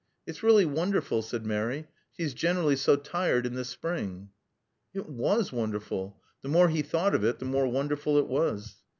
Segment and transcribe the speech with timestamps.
[0.25, 1.85] "It's really wonderful," said Mary.
[2.17, 4.29] "She's generally so tired in the spring."
[4.95, 6.19] It was wonderful.
[6.41, 8.81] The more he thought of it the more wonderful it was.